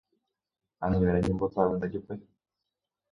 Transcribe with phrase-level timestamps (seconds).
[0.85, 2.13] Anive reñembotavy ndejupe